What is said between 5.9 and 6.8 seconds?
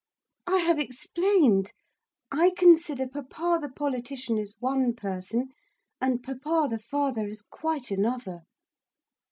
and papa the